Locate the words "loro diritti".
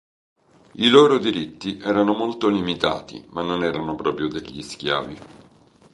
0.89-1.77